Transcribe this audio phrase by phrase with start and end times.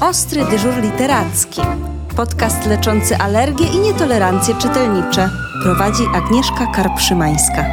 [0.00, 1.60] Ostry dyżur literacki.
[2.16, 5.30] Podcast leczący alergie i nietolerancje czytelnicze.
[5.62, 7.64] Prowadzi Agnieszka Karpszymańska.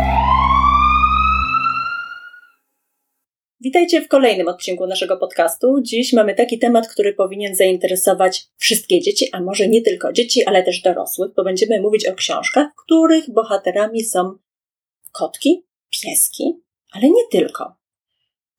[3.61, 5.81] Witajcie w kolejnym odcinku naszego podcastu.
[5.81, 10.63] Dziś mamy taki temat, który powinien zainteresować wszystkie dzieci, a może nie tylko dzieci, ale
[10.63, 14.37] też dorosłych, bo będziemy mówić o książkach, których bohaterami są
[15.11, 16.61] kotki, pieski,
[16.91, 17.84] ale nie tylko.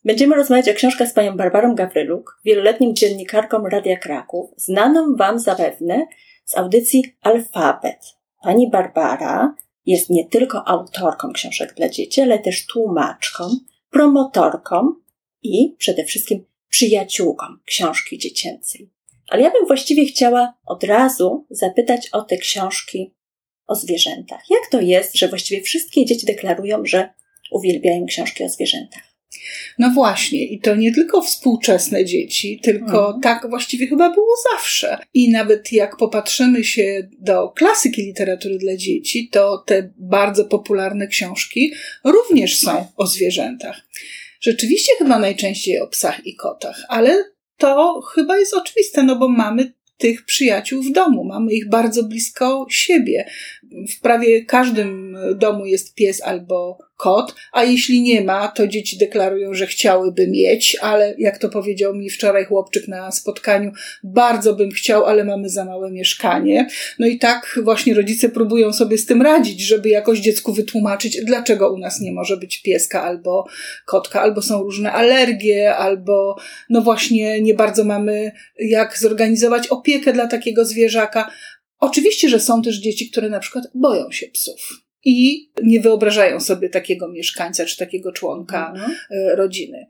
[0.07, 6.07] Będziemy rozmawiać o książkach z panią Barbarą Gawryluk, wieloletnim dziennikarką Radia Kraków, znaną wam zapewne
[6.45, 7.99] z audycji Alfabet.
[8.43, 9.55] Pani Barbara
[9.87, 13.45] jest nie tylko autorką książek dla dzieci, ale też tłumaczką,
[13.91, 14.95] promotorką
[15.43, 18.91] i przede wszystkim przyjaciółką książki dziecięcej.
[19.29, 23.15] Ale ja bym właściwie chciała od razu zapytać o te książki
[23.67, 24.41] o zwierzętach.
[24.51, 27.15] Jak to jest, że właściwie wszystkie dzieci deklarują, że
[27.51, 29.16] uwielbiają książki o zwierzętach?
[29.79, 33.21] No właśnie, i to nie tylko współczesne dzieci, tylko mhm.
[33.21, 34.99] tak właściwie chyba było zawsze.
[35.15, 41.73] I nawet jak popatrzymy się do klasyki literatury dla dzieci, to te bardzo popularne książki
[42.05, 43.81] również są o zwierzętach.
[44.41, 47.25] Rzeczywiście chyba najczęściej o psach i kotach, ale
[47.57, 51.25] to chyba jest oczywiste, no bo mamy tych przyjaciół w domu.
[51.25, 53.27] Mamy ich bardzo blisko siebie.
[53.89, 59.55] W prawie każdym domu jest pies albo kot, a jeśli nie ma, to dzieci deklarują,
[59.55, 63.73] że chciałyby mieć, ale jak to powiedział mi wczoraj chłopczyk na spotkaniu,
[64.05, 66.69] bardzo bym chciał, ale mamy za małe mieszkanie.
[66.99, 71.73] No i tak właśnie rodzice próbują sobie z tym radzić, żeby jakoś dziecku wytłumaczyć, dlaczego
[71.73, 73.47] u nas nie może być pieska albo
[73.87, 76.37] kotka, albo są różne alergie, albo
[76.71, 81.31] no właśnie nie bardzo mamy jak zorganizować opiekę dla takiego zwierzaka.
[81.79, 86.69] Oczywiście, że są też dzieci, które na przykład boją się psów i nie wyobrażają sobie
[86.69, 88.97] takiego mieszkańca czy takiego członka mhm.
[89.11, 89.87] E, rodziny.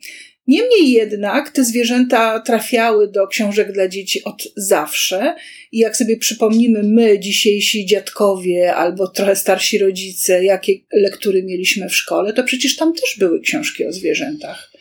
[0.47, 5.35] Niemniej jednak te zwierzęta trafiały do książek dla dzieci od zawsze
[5.73, 11.95] i jak sobie przypomnimy my, dzisiejsi dziadkowie albo trochę starsi rodzice, jakie lektury mieliśmy w
[11.95, 14.73] szkole, to przecież tam też były książki o zwierzętach.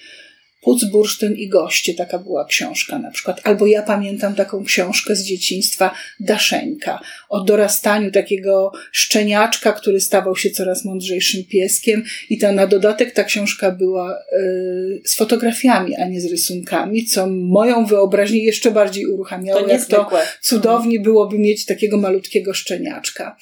[0.65, 3.41] Puc, bursztyn i goście, taka była książka na przykład.
[3.43, 10.49] Albo ja pamiętam taką książkę z dzieciństwa Daszeńka, o dorastaniu takiego szczeniaczka, który stawał się
[10.49, 16.21] coraz mądrzejszym pieskiem i ta na dodatek ta książka była y, z fotografiami, a nie
[16.21, 20.09] z rysunkami, co moją wyobraźnię jeszcze bardziej uruchamiało, to jak to
[20.41, 23.37] cudownie byłoby mieć takiego malutkiego szczeniaczka.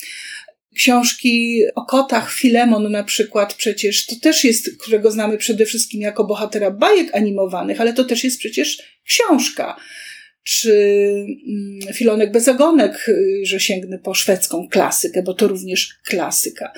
[0.76, 6.24] Książki o kotach, Filemon na przykład przecież, to też jest, którego znamy przede wszystkim jako
[6.24, 9.76] bohatera bajek animowanych, ale to też jest przecież książka.
[10.44, 10.72] Czy
[11.48, 16.72] mm, Filonek bez ogonek, y, że sięgnę po szwedzką klasykę, bo to również klasyka.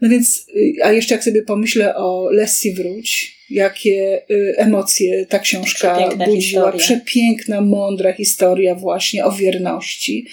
[0.00, 5.38] No więc, y, a jeszcze jak sobie pomyślę o Lessie Wróć, jakie y, emocje ta
[5.38, 6.72] książka Przepiękna budziła.
[6.72, 6.86] Historia.
[6.86, 10.26] Przepiękna, mądra historia właśnie o wierności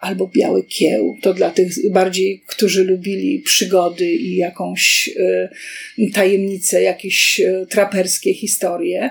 [0.00, 1.16] albo Biały Kieł.
[1.22, 5.10] To dla tych bardziej, którzy lubili przygody i jakąś
[5.98, 9.10] y, tajemnicę, jakieś y, traperskie historie.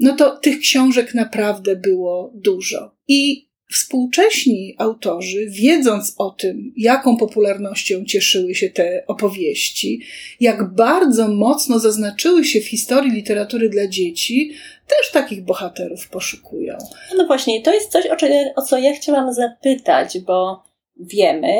[0.00, 2.96] No to tych książek naprawdę było dużo.
[3.08, 10.00] I Współcześni autorzy, wiedząc o tym, jaką popularnością cieszyły się te opowieści,
[10.40, 14.52] jak bardzo mocno zaznaczyły się w historii literatury dla dzieci,
[14.86, 16.78] też takich bohaterów poszukują.
[17.16, 18.16] No właśnie, to jest coś, o,
[18.56, 20.62] o co ja chciałam zapytać, bo
[20.96, 21.56] wiemy,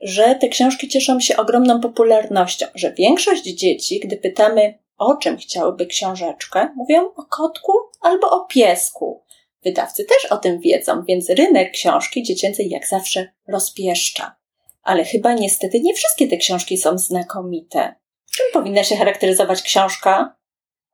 [0.00, 5.86] że te książki cieszą się ogromną popularnością, że większość dzieci, gdy pytamy, o czym chciałyby
[5.86, 9.22] książeczkę, mówią o kotku albo o piesku.
[9.64, 14.36] Wydawcy też o tym wiedzą, więc rynek książki dziecięcej jak zawsze rozpieszcza.
[14.82, 17.94] Ale chyba niestety nie wszystkie te książki są znakomite.
[18.34, 20.36] Czym powinna się charakteryzować książka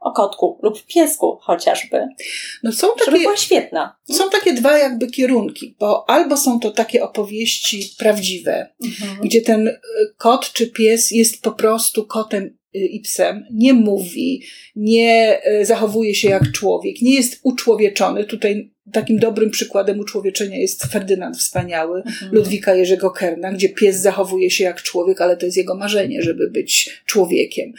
[0.05, 2.09] o kotku lub piesku chociażby?
[2.63, 3.97] No są takie, żeby była świetna.
[4.11, 9.21] Są takie dwa jakby kierunki, bo albo są to takie opowieści prawdziwe, mhm.
[9.23, 9.79] gdzie ten y,
[10.17, 14.43] kot czy pies jest po prostu kotem i psem, nie mówi,
[14.77, 18.25] nie e, zachowuje się jak człowiek, nie jest uczłowieczony.
[18.25, 22.35] Tutaj takim dobrym przykładem uczłowieczenia jest Ferdynand Wspaniały, mhm.
[22.35, 26.51] Ludwika Jerzego Kerna, gdzie pies zachowuje się jak człowiek, ale to jest jego marzenie, żeby
[26.51, 27.73] być człowiekiem.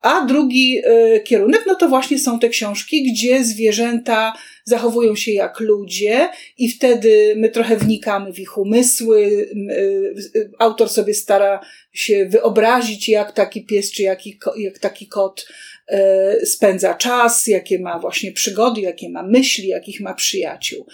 [0.00, 4.32] A drugi y, kierunek, no to właśnie są te książki, gdzie zwierzęta
[4.64, 6.28] zachowują się jak ludzie
[6.58, 9.20] i wtedy my trochę wnikamy w ich umysły.
[9.70, 11.60] Y, autor sobie stara
[11.92, 15.67] się wyobrazić, jak taki pies czy jaki, jak taki kot E,
[16.44, 20.86] spędza czas, jakie ma właśnie przygody, jakie ma myśli, jakich ma przyjaciół.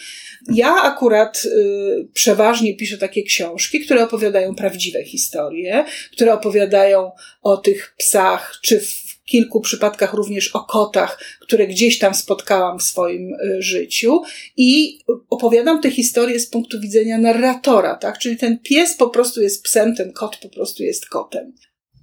[0.54, 7.10] Ja akurat y, przeważnie piszę takie książki, które opowiadają prawdziwe historie, które opowiadają
[7.42, 12.82] o tych psach, czy w kilku przypadkach również o kotach, które gdzieś tam spotkałam w
[12.82, 14.22] swoim y, życiu
[14.56, 14.98] i
[15.30, 18.18] opowiadam te historie z punktu widzenia narratora, tak?
[18.18, 21.52] Czyli ten pies po prostu jest psem, ten kot po prostu jest kotem.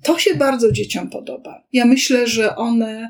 [0.04, 1.64] To się bardzo dzieciom podoba.
[1.74, 3.10] Ja myślę, że one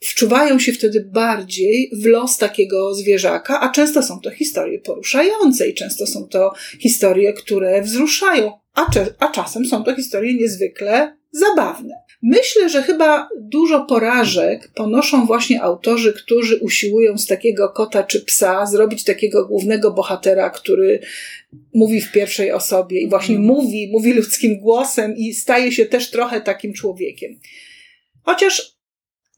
[0.00, 5.74] wczuwają się wtedy bardziej w los takiego zwierzaka, a często są to historie poruszające i
[5.74, 8.86] często są to historie, które wzruszają, a,
[9.18, 11.94] a czasem są to historie niezwykle zabawne.
[12.22, 18.66] Myślę, że chyba dużo porażek ponoszą właśnie autorzy, którzy usiłują z takiego kota czy psa
[18.66, 21.00] zrobić takiego głównego bohatera, który
[21.74, 23.56] mówi w pierwszej osobie i właśnie mhm.
[23.56, 27.40] mówi, mówi ludzkim głosem i staje się też trochę takim człowiekiem.
[28.22, 28.76] Chociaż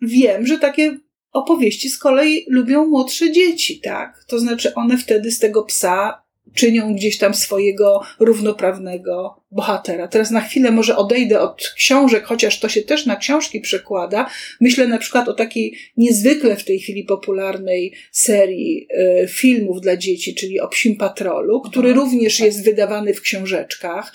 [0.02, 0.98] wiem, że takie
[1.32, 4.24] opowieści z kolei lubią młodsze dzieci, tak?
[4.28, 6.21] To znaczy one wtedy z tego psa
[6.54, 10.08] czynią gdzieś tam swojego równoprawnego bohatera.
[10.08, 14.30] Teraz na chwilę może odejdę od książek, chociaż to się też na książki przekłada.
[14.60, 18.88] Myślę na przykład o takiej niezwykle w tej chwili popularnej serii
[19.24, 22.06] y, filmów dla dzieci, czyli o Psim Patrolu, który mhm.
[22.06, 24.12] również jest wydawany w książeczkach.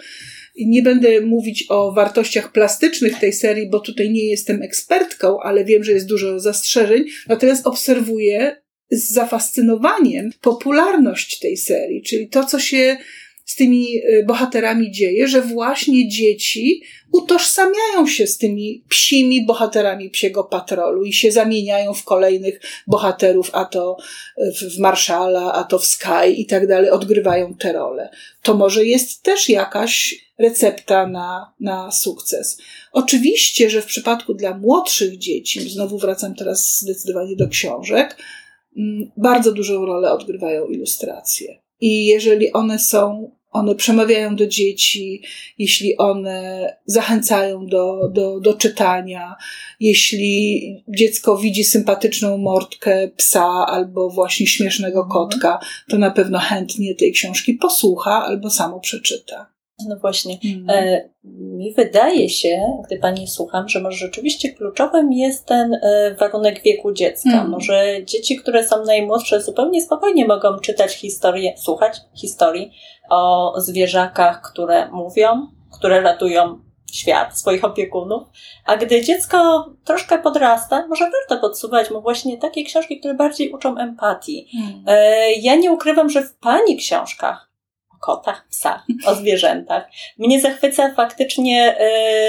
[0.60, 5.84] Nie będę mówić o wartościach plastycznych tej serii, bo tutaj nie jestem ekspertką, ale wiem,
[5.84, 7.06] że jest dużo zastrzeżeń.
[7.28, 8.56] Natomiast obserwuję
[8.92, 12.98] z zafascynowaniem popularność tej serii, czyli to, co się
[13.48, 16.82] z tymi y, bohaterami dzieje, że właśnie dzieci
[17.12, 23.66] utożsamiają się z tymi psimi bohaterami psiego patrolu i się zamieniają w kolejnych bohaterów, a
[23.66, 23.98] to
[24.72, 28.10] w Marszala, a to w Sky i tak dalej, odgrywają te role.
[28.42, 32.58] To może jest też jakaś recepta na, na sukces.
[32.92, 38.18] Oczywiście, że w przypadku dla młodszych dzieci, znowu wracam teraz zdecydowanie do książek,
[39.18, 41.60] bardzo dużą rolę odgrywają ilustracje.
[41.82, 45.22] I jeżeli one są one przemawiają do dzieci,
[45.58, 49.36] jeśli one zachęcają do, do, do czytania,
[49.80, 55.12] jeśli dziecko widzi sympatyczną mordkę psa albo właśnie śmiesznego mhm.
[55.12, 55.60] kotka,
[55.90, 59.57] to na pewno chętnie tej książki posłucha albo samo przeczyta.
[59.86, 60.38] No właśnie.
[60.46, 60.70] Mm.
[60.70, 66.64] E, mi wydaje się, gdy Pani słucham, że może rzeczywiście kluczowym jest ten e, warunek
[66.64, 67.30] wieku dziecka.
[67.30, 67.50] Mm.
[67.50, 72.72] Może dzieci, które są najmłodsze, zupełnie spokojnie mogą czytać historię, słuchać historii
[73.10, 75.48] o zwierzakach, które mówią,
[75.80, 76.60] które ratują
[76.94, 78.24] świat, swoich opiekunów.
[78.66, 83.78] A gdy dziecko troszkę podrasta, może warto podsuwać mu właśnie takie książki, które bardziej uczą
[83.78, 84.48] empatii.
[84.60, 84.84] Mm.
[84.88, 87.48] E, ja nie ukrywam, że w Pani książkach
[88.00, 89.90] kotach, psach, o zwierzętach.
[90.18, 91.78] Mnie zachwyca faktycznie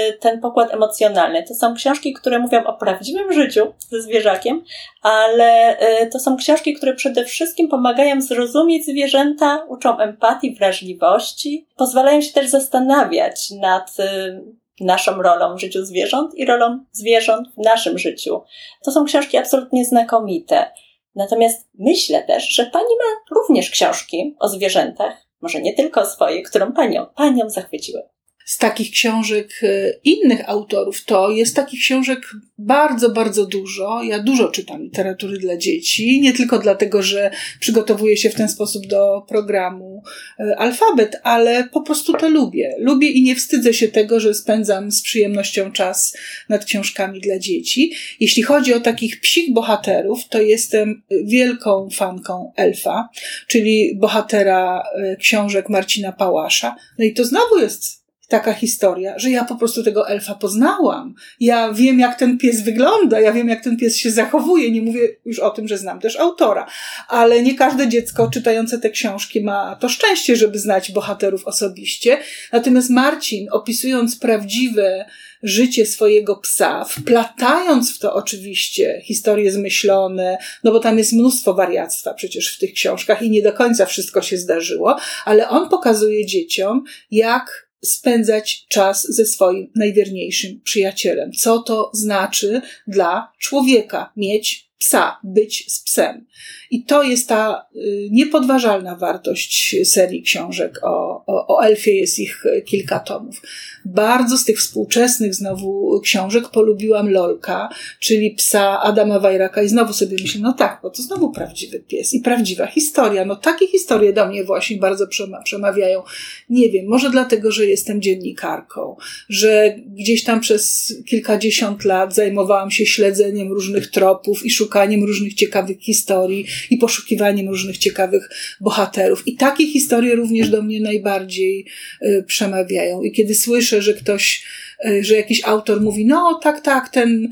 [0.09, 1.43] y, ten pokład emocjonalny.
[1.43, 4.63] To są książki, które mówią o prawdziwym życiu ze zwierzakiem,
[5.01, 12.21] ale y, to są książki, które przede wszystkim pomagają zrozumieć zwierzęta, uczą empatii, wrażliwości, pozwalają
[12.21, 17.97] się też zastanawiać nad y, naszą rolą w życiu zwierząt i rolą zwierząt w naszym
[17.97, 18.41] życiu.
[18.83, 20.71] To są książki absolutnie znakomite.
[21.15, 26.73] Natomiast myślę też, że pani ma również książki o zwierzętach, może nie tylko swoje, którą
[26.73, 28.01] panią, panią zachwyciły
[28.49, 32.21] z takich książek e, innych autorów, to jest takich książek
[32.57, 34.03] bardzo, bardzo dużo.
[34.03, 38.87] Ja dużo czytam literatury dla dzieci, nie tylko dlatego, że przygotowuję się w ten sposób
[38.87, 40.03] do programu
[40.39, 42.75] e, Alfabet, ale po prostu to lubię.
[42.79, 46.17] Lubię i nie wstydzę się tego, że spędzam z przyjemnością czas
[46.49, 47.93] nad książkami dla dzieci.
[48.19, 53.09] Jeśli chodzi o takich psich bohaterów, to jestem wielką fanką Elfa,
[53.47, 56.75] czyli bohatera e, książek Marcina Pałasza.
[56.99, 57.98] No i to znowu jest
[58.29, 61.15] taka historia, że ja po prostu tego elfa poznałam.
[61.39, 64.71] Ja wiem, jak ten pies wygląda, ja wiem, jak ten pies się zachowuje.
[64.71, 66.67] Nie mówię już o tym, że znam też autora,
[67.07, 72.17] ale nie każde dziecko czytające te książki ma to szczęście, żeby znać bohaterów osobiście.
[72.51, 75.05] Natomiast Marcin, opisując prawdziwe
[75.43, 82.13] życie swojego psa, wplatając w to oczywiście historie zmyślone, no bo tam jest mnóstwo wariactwa
[82.13, 86.83] przecież w tych książkach i nie do końca wszystko się zdarzyło, ale on pokazuje dzieciom,
[87.11, 91.31] jak spędzać czas ze swoim najwierniejszym przyjacielem.
[91.33, 96.25] Co to znaczy dla człowieka mieć psa, być z psem.
[96.71, 102.43] I to jest ta y, niepodważalna wartość serii książek o, o, o elfie, jest ich
[102.65, 103.41] kilka tomów.
[103.85, 107.69] Bardzo z tych współczesnych znowu książek polubiłam Lolka,
[107.99, 112.13] czyli psa Adama Wajraka i znowu sobie myślę, no tak, bo to znowu prawdziwy pies
[112.13, 113.25] i prawdziwa historia.
[113.25, 115.07] No takie historie do mnie właśnie bardzo
[115.43, 116.03] przemawiają.
[116.49, 118.95] Nie wiem, może dlatego, że jestem dziennikarką,
[119.29, 125.79] że gdzieś tam przez kilkadziesiąt lat zajmowałam się śledzeniem różnych tropów i szukaniem różnych ciekawych
[125.79, 128.29] historii i poszukiwaniem różnych ciekawych
[128.61, 129.27] bohaterów.
[129.27, 131.65] I takie historie również do mnie najbardziej
[132.01, 133.01] y, przemawiają.
[133.01, 134.43] I kiedy słyszę, że ktoś,
[134.85, 137.29] y, że jakiś autor mówi, no tak, tak, ten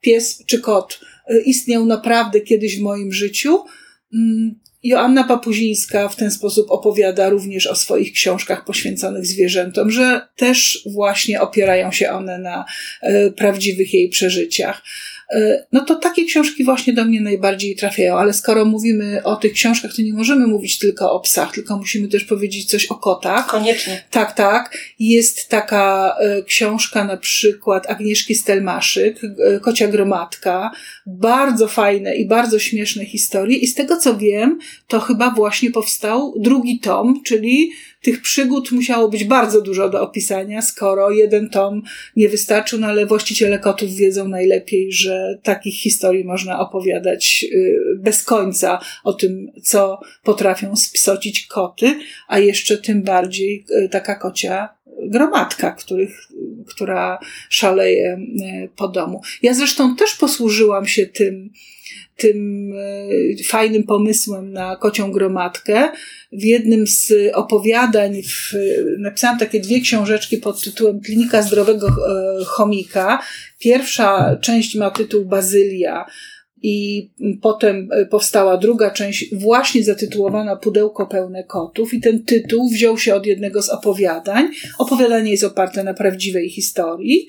[0.00, 3.58] pies czy kot y, istniał naprawdę kiedyś w moim życiu.
[4.14, 10.82] Mm, Joanna Papuzińska w ten sposób opowiada również o swoich książkach poświęconych zwierzętom, że też
[10.92, 12.64] właśnie opierają się one na
[13.36, 14.82] prawdziwych jej przeżyciach.
[15.30, 19.52] E, no to takie książki właśnie do mnie najbardziej trafiają, ale skoro mówimy o tych
[19.52, 23.46] książkach, to nie możemy mówić tylko o psach, tylko musimy też powiedzieć coś o kotach.
[23.46, 24.04] Koniecznie.
[24.10, 24.78] Tak, tak.
[24.98, 30.70] Jest taka e, książka na przykład Agnieszki Stelmaszyk, e, Kocia Gromadka.
[31.06, 36.34] Bardzo fajne i bardzo śmieszne historie i z tego co wiem, to chyba właśnie powstał
[36.38, 37.70] drugi tom, czyli
[38.06, 41.82] tych przygód musiało być bardzo dużo do opisania, skoro jeden tom
[42.16, 48.22] nie wystarczył, no ale właściciele kotów wiedzą najlepiej, że takich historii można opowiadać y, bez
[48.22, 51.94] końca o tym, co potrafią spisocić koty,
[52.28, 54.68] a jeszcze tym bardziej y, taka kocia
[55.02, 56.28] gromadka, których,
[56.66, 59.20] która szaleje y, po domu.
[59.42, 61.50] Ja zresztą też posłużyłam się tym,
[62.16, 62.72] tym
[63.46, 65.88] fajnym pomysłem na kocią gromadkę,
[66.32, 68.52] w jednym z opowiadań w,
[68.98, 73.22] napisałam takie dwie książeczki pod tytułem Klinika Zdrowego e, Chomika.
[73.58, 76.06] Pierwsza część ma tytuł Bazylia,
[76.62, 77.08] i
[77.42, 83.14] potem e, powstała druga część, właśnie zatytułowana Pudełko pełne kotów, i ten tytuł wziął się
[83.14, 84.48] od jednego z opowiadań.
[84.78, 87.26] Opowiadanie jest oparte na prawdziwej historii.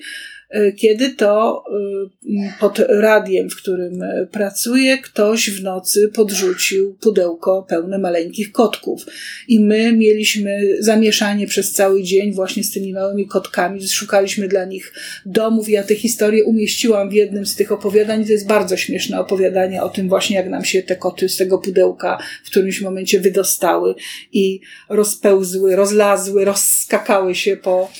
[0.50, 7.66] E, kiedy to e, pod radiem, w którym e, pracuję, ktoś w nocy podrzucił pudełko
[7.68, 9.06] pełne maleńkich kotków.
[9.48, 13.88] I my mieliśmy zamieszanie przez cały dzień właśnie z tymi małymi kotkami.
[13.88, 14.92] Szukaliśmy dla nich
[15.26, 15.68] domów.
[15.68, 18.24] Ja tę historię umieściłam w jednym z tych opowiadań.
[18.24, 21.58] To jest bardzo śmieszne opowiadanie o tym właśnie, jak nam się te koty z tego
[21.58, 23.94] pudełka w którymś momencie wydostały
[24.32, 27.90] i rozpełzły, rozlazły, rozskakały się po,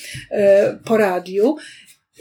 [0.84, 1.56] po radiu.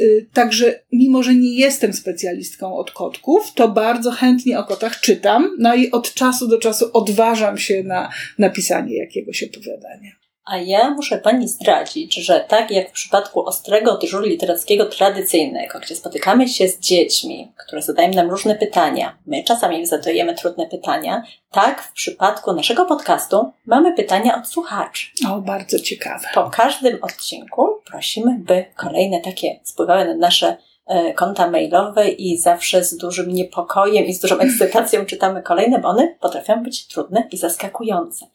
[0.02, 5.56] Y, także, mimo że nie jestem specjalistką od kotków, to bardzo chętnie o kotach czytam,
[5.60, 10.27] no i od czasu do czasu odważam się na napisanie jakiegoś opowiadania.
[10.48, 15.96] A ja muszę Pani zdradzić, że tak jak w przypadku ostrego dyżuru literackiego tradycyjnego, gdzie
[15.96, 21.82] spotykamy się z dziećmi, które zadają nam różne pytania, my czasami zadajemy trudne pytania, tak
[21.82, 25.08] w przypadku naszego podcastu mamy pytania od słuchaczy.
[25.30, 26.28] O, bardzo ciekawe.
[26.34, 32.84] Po każdym odcinku prosimy, by kolejne takie spływały na nasze e, konta mailowe i zawsze
[32.84, 37.38] z dużym niepokojem i z dużą ekscytacją czytamy kolejne, bo one potrafią być trudne i
[37.38, 38.26] zaskakujące.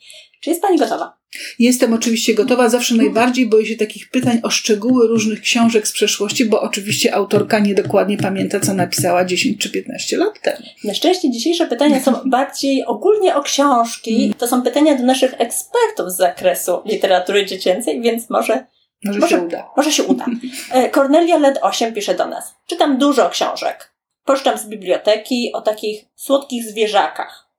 [0.40, 1.21] Czy jest Pani gotowa?
[1.58, 2.68] Jestem oczywiście gotowa.
[2.68, 7.58] Zawsze najbardziej boję się takich pytań o szczegóły różnych książek z przeszłości, bo oczywiście autorka
[7.58, 10.66] niedokładnie pamięta, co napisała 10 czy 15 lat temu.
[10.84, 14.24] Na szczęście dzisiejsze pytania są bardziej ogólnie o książki.
[14.24, 14.34] Mm.
[14.34, 18.66] To są pytania do naszych ekspertów z zakresu literatury dziecięcej, więc może
[19.04, 19.70] może, może się uda.
[19.76, 20.26] Może się uda.
[20.92, 22.54] Kornelia Led 8 pisze do nas.
[22.66, 23.92] Czytam dużo książek.
[24.24, 27.51] Pocztam z biblioteki o takich słodkich zwierzakach.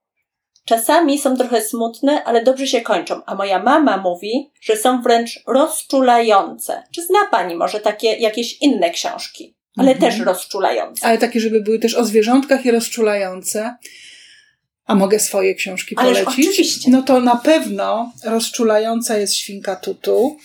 [0.65, 5.43] Czasami są trochę smutne, ale dobrze się kończą, a moja mama mówi, że są wręcz
[5.48, 6.84] rozczulające.
[6.96, 10.12] Czy zna pani może takie jakieś inne książki, ale mhm.
[10.12, 11.05] też rozczulające?
[11.05, 13.75] Ale takie, żeby były też o zwierzątkach i rozczulające.
[14.85, 16.17] A mogę swoje książki polecić?
[16.17, 16.91] Ależ oczywiście.
[16.91, 20.37] No to na pewno rozczulająca jest Świnka Tutu.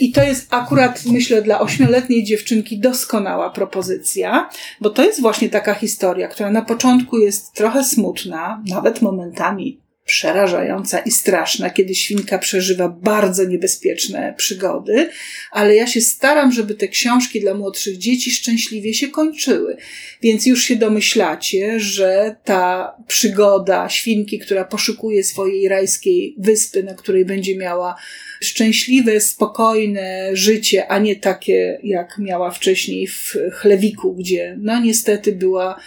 [0.00, 4.48] I to jest akurat, myślę, dla ośmioletniej dziewczynki doskonała propozycja,
[4.80, 10.98] bo to jest właśnie taka historia, która na początku jest trochę smutna, nawet momentami przerażająca
[10.98, 15.10] i straszna, kiedy świnka przeżywa bardzo niebezpieczne przygody,
[15.50, 19.76] ale ja się staram, żeby te książki dla młodszych dzieci szczęśliwie się kończyły.
[20.22, 27.24] Więc już się domyślacie, że ta przygoda świnki, która poszukuje swojej rajskiej wyspy, na której
[27.24, 27.96] będzie miała
[28.40, 35.80] szczęśliwe, spokojne życie, a nie takie, jak miała wcześniej w chlewiku, gdzie no niestety była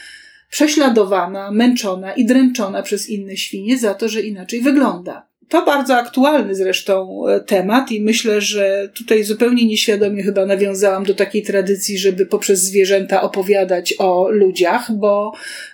[0.49, 5.28] prześladowana, męczona i dręczona przez inne świnie za to, że inaczej wygląda.
[5.49, 11.13] To bardzo aktualny zresztą e, temat i myślę, że tutaj zupełnie nieświadomie chyba nawiązałam do
[11.13, 15.31] takiej tradycji, żeby poprzez zwierzęta opowiadać o ludziach, bo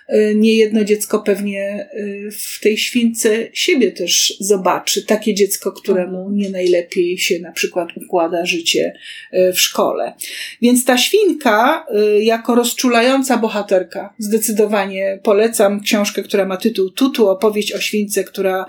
[0.08, 5.06] e, niejedno dziecko pewnie e, w tej śwince siebie też zobaczy.
[5.06, 8.92] Takie dziecko, któremu nie najlepiej się na przykład układa życie
[9.32, 10.14] w szkole.
[10.62, 11.86] Więc ta świnka,
[12.20, 18.66] jako rozczulająca bohaterka, zdecydowanie polecam książkę, która ma tytuł Tutu, opowieść o śwince, która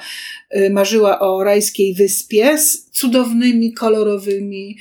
[0.69, 4.77] marzyła o rajskiej wyspie z cudownymi, kolorowymi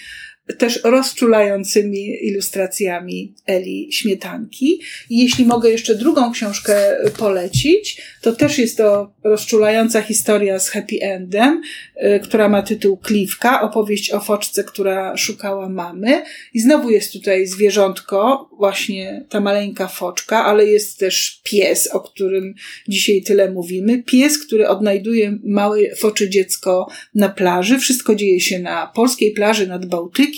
[0.59, 4.81] też rozczulającymi ilustracjami Eli Śmietanki.
[5.11, 10.97] I jeśli mogę jeszcze drugą książkę polecić, to też jest to rozczulająca historia z happy
[11.01, 11.63] endem,
[11.97, 16.23] y, która ma tytuł Kliwka, opowieść o foczce, która szukała mamy.
[16.55, 22.55] I znowu jest tutaj zwierzątko, właśnie ta maleńka foczka, ale jest też pies, o którym
[22.89, 24.03] dzisiaj tyle mówimy.
[24.03, 27.79] Pies, który odnajduje małe focze dziecko na plaży.
[27.79, 30.36] Wszystko dzieje się na polskiej plaży nad Bałtykiem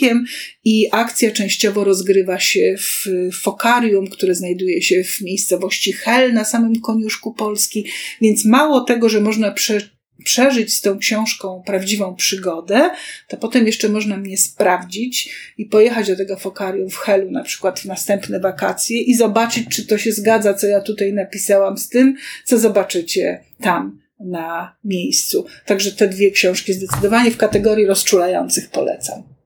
[0.65, 3.07] i akcja częściowo rozgrywa się w
[3.41, 7.87] fokarium, które znajduje się w miejscowości Hel na samym koniuszku Polski,
[8.21, 12.91] więc mało tego, że można prze przeżyć z tą książką prawdziwą przygodę,
[13.29, 17.81] to potem jeszcze można mnie sprawdzić i pojechać do tego fokarium w Helu na przykład
[17.81, 22.17] w następne wakacje i zobaczyć, czy to się zgadza, co ja tutaj napisałam z tym,
[22.45, 25.47] co zobaczycie tam na miejscu.
[25.67, 29.38] Także te dwie książki zdecydowanie w kategorii rozczulających polecam.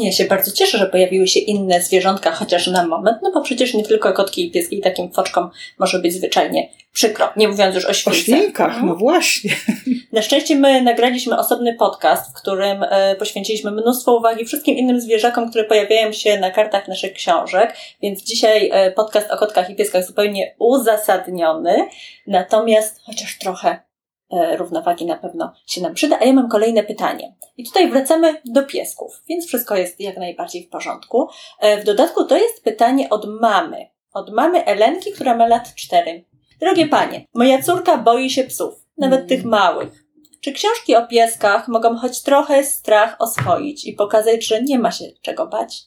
[0.00, 3.74] Ja się bardzo cieszę, że pojawiły się inne zwierzątka, chociaż na moment, no bo przecież
[3.74, 7.92] nie tylko kotki i pieski takim foczkom może być zwyczajnie przykro, nie mówiąc już o
[7.92, 8.20] świnkach.
[8.20, 9.50] O świnkach, no właśnie.
[10.12, 15.50] Na szczęście my nagraliśmy osobny podcast, w którym e, poświęciliśmy mnóstwo uwagi wszystkim innym zwierzakom,
[15.50, 20.06] które pojawiają się na kartach naszych książek, więc dzisiaj e, podcast o kotkach i pieskach
[20.06, 21.88] zupełnie uzasadniony,
[22.26, 23.87] natomiast chociaż trochę
[24.30, 26.18] równowagi na pewno się nam przyda.
[26.20, 27.34] A ja mam kolejne pytanie.
[27.56, 31.28] I tutaj wracamy do piesków, więc wszystko jest jak najbardziej w porządku.
[31.60, 33.86] E, w dodatku to jest pytanie od mamy.
[34.12, 36.24] Od mamy Elenki, która ma lat cztery.
[36.60, 39.28] Drogie panie, moja córka boi się psów, nawet mm.
[39.28, 40.04] tych małych.
[40.40, 45.04] Czy książki o pieskach mogą choć trochę strach oswoić i pokazać, że nie ma się
[45.22, 45.84] czego bać?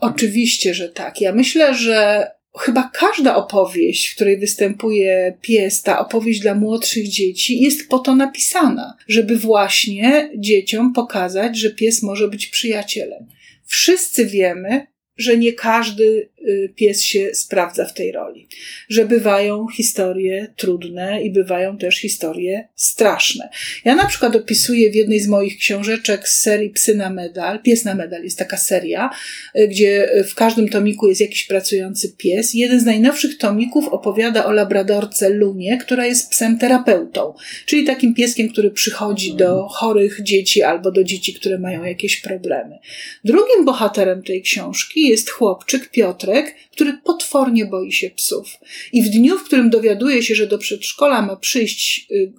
[0.00, 1.20] Oczywiście, że tak.
[1.20, 7.60] Ja myślę, że chyba każda opowieść, w której występuje pies, ta opowieść dla młodszych dzieci,
[7.60, 13.26] jest po to napisana, żeby właśnie dzieciom pokazać, że pies może być przyjacielem.
[13.64, 16.28] Wszyscy wiemy, że nie każdy
[16.76, 18.48] pies się sprawdza w tej roli.
[18.88, 23.48] Że bywają historie trudne i bywają też historie straszne.
[23.84, 27.84] Ja na przykład opisuję w jednej z moich książeczek z serii Psy na medal, Pies
[27.84, 29.10] na medal jest taka seria,
[29.56, 32.54] y, gdzie w każdym tomiku jest jakiś pracujący pies.
[32.54, 37.34] Jeden z najnowszych tomików opowiada o labradorce Lunie, która jest psem terapeutą,
[37.66, 42.78] czyli takim pieskiem, który przychodzi do chorych dzieci albo do dzieci, które mają jakieś problemy.
[43.24, 45.88] Drugim bohaterem tej książki jest chłopczyk
[46.32, 48.48] Piotrek, który potwornie boi się psów.
[48.92, 52.32] I w dniu, w którym dowiaduje się, że do przedszkola ma przyjść, y, y,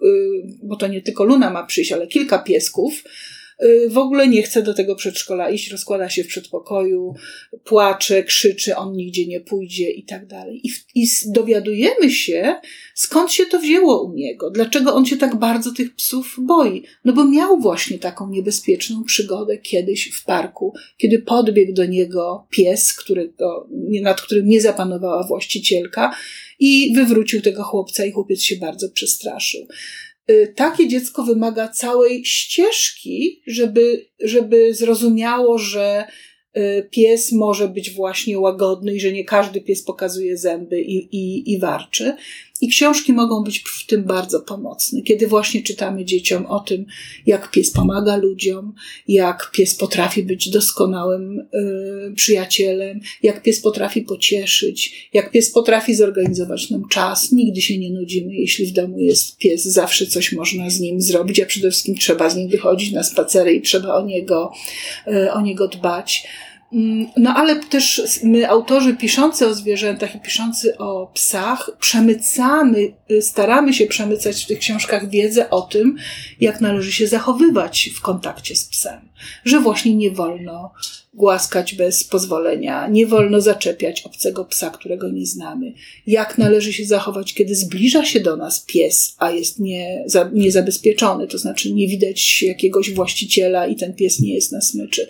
[0.63, 3.03] bo to nie tylko Luna ma przyjść, ale kilka piesków,
[3.89, 7.13] w ogóle nie chce do tego przedszkola iść, rozkłada się w przedpokoju,
[7.63, 10.61] płacze, krzyczy, on nigdzie nie pójdzie i tak dalej.
[10.63, 12.55] I, I dowiadujemy się,
[12.95, 16.83] skąd się to wzięło u niego, dlaczego on się tak bardzo tych psów boi.
[17.05, 22.93] No bo miał właśnie taką niebezpieczną przygodę kiedyś w parku, kiedy podbiegł do niego pies,
[22.93, 23.69] którego,
[24.01, 26.15] nad którym nie zapanowała właścicielka
[26.59, 29.67] i wywrócił tego chłopca i chłopiec się bardzo przestraszył.
[30.29, 36.07] Y, takie dziecko wymaga całej ścieżki, żeby, żeby zrozumiało, że
[36.89, 41.59] pies może być właśnie łagodny i że nie każdy pies pokazuje zęby i, i, i
[41.59, 42.15] warczy.
[42.63, 46.85] I książki mogą być w tym bardzo pomocne, kiedy właśnie czytamy dzieciom o tym,
[47.25, 48.73] jak pies pomaga ludziom,
[49.07, 56.69] jak pies potrafi być doskonałym y, przyjacielem, jak pies potrafi pocieszyć, jak pies potrafi zorganizować
[56.69, 57.31] nam czas.
[57.31, 61.39] Nigdy się nie nudzimy, jeśli w domu jest pies, zawsze coś można z nim zrobić,
[61.39, 64.51] a przede wszystkim trzeba z nim wychodzić na spacery i trzeba o niego,
[65.07, 66.27] y, o niego dbać.
[66.73, 73.21] Mm, no ale też my, autorzy piszący o zwierzętach i piszący o psach, przemycamy, y,
[73.21, 75.97] staramy się przemycać w tych książkach wiedzę o tym,
[76.39, 79.09] jak należy się zachowywać w kontakcie z psem.
[79.45, 80.73] Że właśnie nie wolno
[81.13, 85.73] głaskać bez pozwolenia, nie wolno zaczepiać obcego psa, którego nie znamy.
[86.07, 91.27] Jak należy się zachować, kiedy zbliża się do nas pies, a jest nie, za, niezabezpieczony,
[91.27, 95.07] to znaczy nie widać jakiegoś właściciela i ten pies nie jest na smyczy.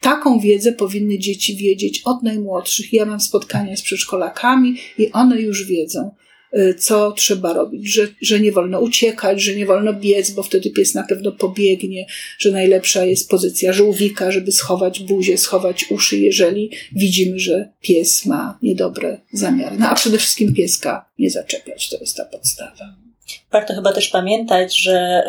[0.00, 2.92] Taką wiedzę powinny dzieci wiedzieć od najmłodszych.
[2.92, 6.10] Ja mam spotkania z przedszkolakami i one już wiedzą,
[6.58, 10.70] y, co trzeba robić, że, że nie wolno uciekać, że nie wolno biec, bo wtedy
[10.70, 12.06] pies na pewno pobiegnie,
[12.38, 18.58] że najlepsza jest pozycja żółwika, żeby schować buzię, schować uszy, jeżeli widzimy, że pies ma
[18.62, 19.76] niedobre zamiary.
[19.78, 23.09] No a przede wszystkim pieska nie zaczepiać, to jest ta podstawa.
[23.52, 25.24] Warto chyba też pamiętać, że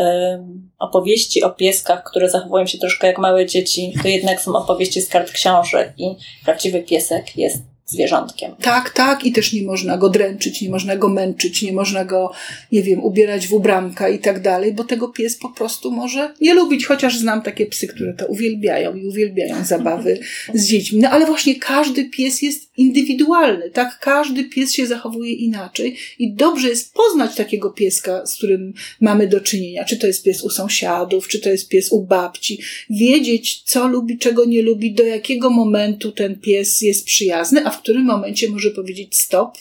[0.79, 5.09] opowieści o pieskach, które zachowują się troszkę jak małe dzieci, to jednak są opowieści z
[5.09, 8.55] kart książek i prawdziwy piesek jest zwierzątkiem.
[8.61, 12.31] Tak, tak, i też nie można go dręczyć, nie można go męczyć, nie można go,
[12.71, 16.53] nie wiem, ubierać w ubranka i tak dalej, bo tego pies po prostu może nie
[16.53, 20.19] lubić, chociaż znam takie psy, które to uwielbiają i uwielbiają zabawy
[20.53, 20.99] z dziećmi.
[20.99, 23.99] No ale właśnie każdy pies jest indywidualny, tak?
[23.99, 29.41] Każdy pies się zachowuje inaczej i dobrze jest poznać takiego pieska, z którym mamy do
[29.41, 29.85] czynienia.
[29.85, 32.61] Czy to jest pies u sąsiadów, czy to jest pies u babci.
[32.89, 37.81] Wiedzieć, co lubi, czego nie lubi, do jakiego momentu ten pies jest przyjazny, a w
[37.81, 39.57] którym momencie może powiedzieć stop,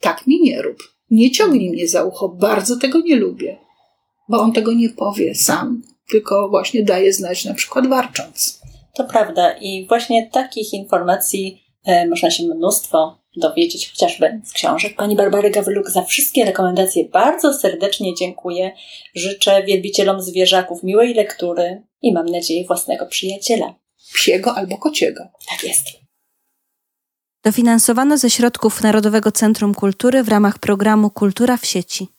[0.00, 0.78] tak mi nie rób.
[1.10, 3.58] Nie ciągnij mnie za ucho, bardzo tego nie lubię.
[4.28, 8.60] Bo on tego nie powie sam, tylko właśnie daje znać na przykład warcząc.
[8.96, 14.96] To prawda i właśnie takich informacji można się mnóstwo dowiedzieć, chociażby z książek.
[14.96, 18.72] Pani Barbary Gawryluk za wszystkie rekomendacje bardzo serdecznie dziękuję.
[19.14, 23.74] Życzę wielbicielom zwierzaków miłej lektury i mam nadzieję własnego przyjaciela.
[24.14, 25.24] Psiego albo kociego.
[25.50, 25.86] Tak jest.
[27.44, 32.17] Dofinansowano ze środków Narodowego Centrum Kultury w ramach programu Kultura w sieci.